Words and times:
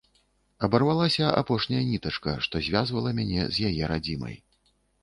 Абарвалася 0.67 1.25
апошняя 1.43 1.83
нітачка, 1.91 2.35
што 2.49 2.55
звязвала 2.69 3.17
мяне 3.21 3.41
з 3.55 3.69
яе 3.73 3.83
радзімай. 3.95 4.35